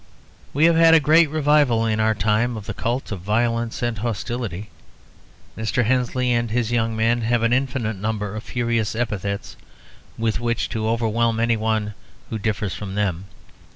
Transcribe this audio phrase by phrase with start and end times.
[0.51, 3.99] We have had a great revival in our time of the cult of violence and
[3.99, 4.71] hostility.
[5.55, 5.85] Mr.
[5.85, 9.57] Henley and his young men have an infinite number of furious epithets
[10.17, 11.93] with which to overwhelm anyone
[12.31, 13.25] who differs from them.